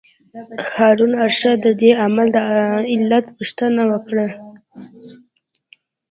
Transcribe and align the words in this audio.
هارون 0.75 1.11
الرشید 1.23 1.57
د 1.65 1.67
دې 1.81 1.91
عمل 2.03 2.27
د 2.35 2.37
علت 2.93 3.25
پوښتنه 3.37 3.81
وکړه. 3.91 4.27